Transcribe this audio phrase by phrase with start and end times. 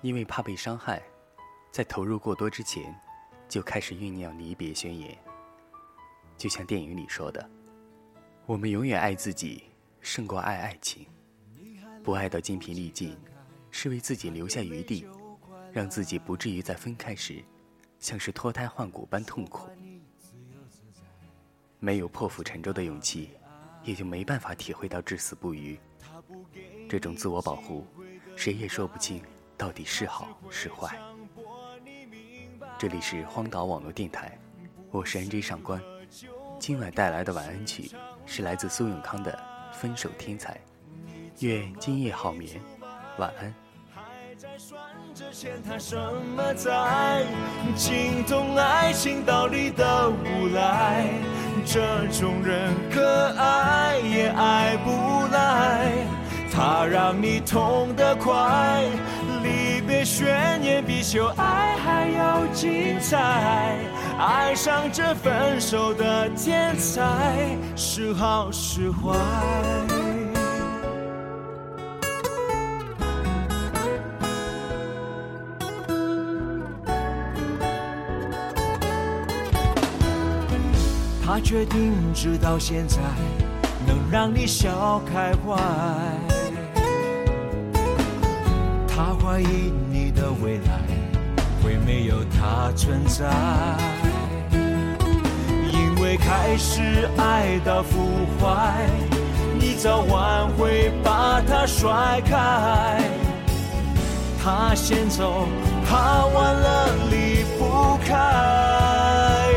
[0.00, 1.02] 因为怕被伤害，
[1.72, 2.94] 在投入过多之前，
[3.48, 5.16] 就开始酝酿离别宣言。
[6.36, 7.50] 就像电影里说的
[8.46, 9.64] ：“我们永远爱自己，
[10.00, 11.04] 胜过爱爱情。
[12.04, 13.18] 不爱到精疲力尽，
[13.72, 15.04] 是为自己留下余地，
[15.72, 17.44] 让自己不至于在分开时，
[17.98, 19.68] 像是脱胎换骨般痛苦。
[21.80, 23.30] 没有破釜沉舟的勇气，
[23.82, 25.76] 也就没办法体会到至死不渝。
[26.88, 27.84] 这种自我保护，
[28.36, 29.20] 谁也说不清。”
[29.58, 30.96] 到底是好是坏？
[32.78, 34.38] 这里是荒岛网络电台，
[34.92, 35.82] 我是 NJ 上官。
[36.60, 37.90] 今晚带来的晚安曲
[38.24, 39.36] 是来自苏永康的
[39.76, 40.54] 《分手天才》，
[41.40, 42.60] 愿今夜好眠，
[43.18, 43.52] 晚安。
[51.66, 56.06] 这种人可爱也爱不来，
[56.52, 58.84] 他让你痛得快。
[60.04, 63.78] 悬念比秀爱还要精彩，
[64.18, 69.14] 爱上这分手的天才，是好是坏？
[81.24, 82.98] 他决定直到现在，
[83.86, 86.37] 能让你笑开怀。
[88.98, 90.80] 他怀疑你的未来
[91.62, 93.24] 会没有他存在，
[95.70, 98.08] 因为开始爱到腐
[98.40, 98.88] 坏，
[99.56, 103.00] 你早晚会把他甩开。
[104.42, 105.46] 他先走，
[105.88, 109.48] 怕晚了离不开。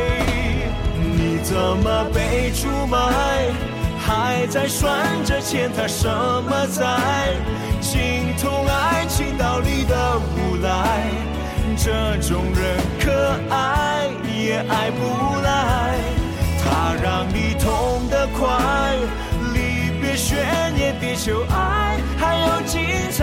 [1.16, 3.50] 你怎么被出卖？
[3.98, 7.34] 还在算着欠他什么债？
[7.80, 8.00] 心
[8.38, 11.10] 痛爱情道理的无赖，
[11.76, 15.98] 这种人可爱也爱不来。
[16.64, 18.96] 他让你痛得快，
[19.52, 22.80] 离别悬念比求爱还要精
[23.10, 23.22] 彩。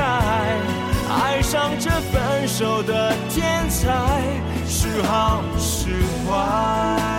[1.09, 4.21] 爱上这分手的天才，
[4.67, 5.87] 是好是
[6.29, 7.18] 坏？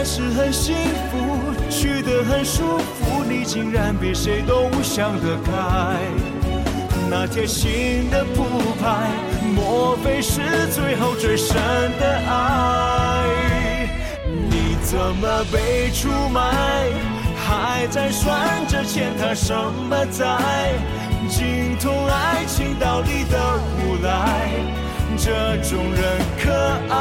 [0.00, 0.74] 来时很幸
[1.10, 5.52] 福，去得很舒服，你竟然比谁都想得开。
[7.10, 8.46] 那贴心的铺
[8.80, 9.10] 排，
[9.54, 11.54] 莫非是最后最深
[12.00, 13.26] 的爱？
[14.24, 16.88] 你怎么被出卖？
[17.36, 20.24] 还在算着欠他什么债？
[21.28, 23.38] 精通爱情道理的
[23.84, 24.48] 无赖，
[25.18, 26.02] 这种人
[26.42, 26.50] 可
[26.88, 26.99] 爱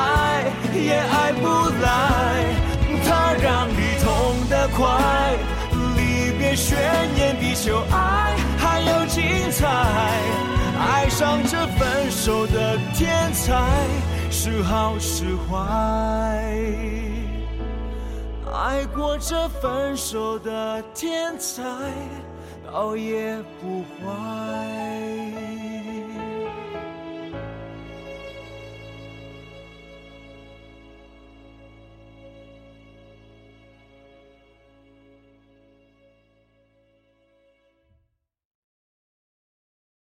[6.56, 6.78] 悬
[7.16, 9.68] 念比求爱还要精彩。
[10.80, 13.62] 爱上这分手的天才，
[14.32, 15.58] 是好是坏？
[18.52, 21.64] 爱过这分手的天才，
[22.72, 24.10] 倒也不坏。